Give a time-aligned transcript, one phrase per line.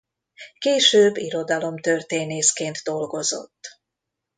[0.59, 3.79] Később irodalomtörténészként dolgozott.